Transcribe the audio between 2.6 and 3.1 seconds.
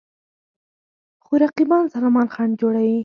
جوړېږي.